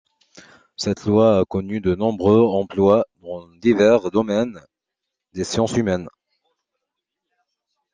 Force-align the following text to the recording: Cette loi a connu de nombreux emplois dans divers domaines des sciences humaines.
Cette 0.77 1.05
loi 1.05 1.37
a 1.37 1.45
connu 1.45 1.79
de 1.79 1.93
nombreux 1.93 2.39
emplois 2.41 3.05
dans 3.21 3.47
divers 3.61 4.09
domaines 4.09 4.59
des 5.33 5.43
sciences 5.43 5.77
humaines. 5.77 6.09